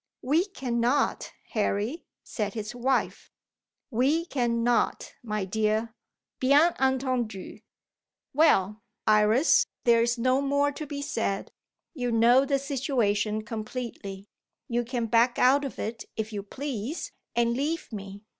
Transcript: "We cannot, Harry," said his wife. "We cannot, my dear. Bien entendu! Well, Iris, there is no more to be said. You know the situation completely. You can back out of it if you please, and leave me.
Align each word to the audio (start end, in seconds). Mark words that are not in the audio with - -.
"We 0.23 0.45
cannot, 0.45 1.31
Harry," 1.51 2.05
said 2.23 2.55
his 2.55 2.73
wife. 2.73 3.29
"We 3.91 4.25
cannot, 4.25 5.13
my 5.21 5.45
dear. 5.45 5.93
Bien 6.39 6.73
entendu! 6.79 7.61
Well, 8.33 8.81
Iris, 9.05 9.67
there 9.83 10.01
is 10.01 10.17
no 10.17 10.41
more 10.41 10.71
to 10.71 10.87
be 10.87 11.03
said. 11.03 11.51
You 11.93 12.11
know 12.11 12.45
the 12.45 12.57
situation 12.57 13.43
completely. 13.43 14.27
You 14.67 14.83
can 14.83 15.05
back 15.05 15.37
out 15.37 15.63
of 15.63 15.77
it 15.77 16.05
if 16.17 16.33
you 16.33 16.41
please, 16.41 17.11
and 17.35 17.55
leave 17.55 17.87
me. 17.91 18.23